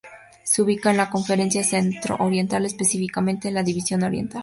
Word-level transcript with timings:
Se 0.43 0.63
ubica 0.63 0.89
en 0.89 0.97
la 0.97 1.11
Conferencia 1.11 1.63
Centro 1.63 2.15
Oriental 2.15 2.65
específicamente 2.65 3.49
en 3.49 3.53
la 3.53 3.61
división 3.61 4.01
"Oriental". 4.01 4.39